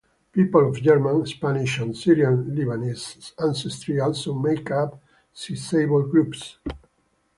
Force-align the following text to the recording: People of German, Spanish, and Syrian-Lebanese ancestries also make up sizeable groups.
People 0.31 0.67
of 0.67 0.81
German, 0.81 1.27
Spanish, 1.27 1.77
and 1.77 1.95
Syrian-Lebanese 1.95 3.35
ancestries 3.35 4.03
also 4.03 4.33
make 4.33 4.71
up 4.71 4.99
sizeable 5.31 6.07
groups. 6.09 6.57